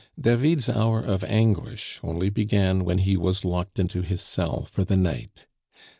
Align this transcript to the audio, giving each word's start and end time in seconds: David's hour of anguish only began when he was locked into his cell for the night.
David's 0.19 0.67
hour 0.67 0.99
of 0.99 1.23
anguish 1.25 1.99
only 2.01 2.31
began 2.31 2.83
when 2.85 2.97
he 2.97 3.15
was 3.15 3.45
locked 3.45 3.77
into 3.77 4.01
his 4.01 4.19
cell 4.21 4.65
for 4.65 4.83
the 4.83 4.97
night. 4.97 5.45